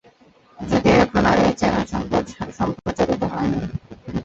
[0.59, 3.59] যদিও এখন আর এ চ্যানেল সম্প্রচারিত হয়না।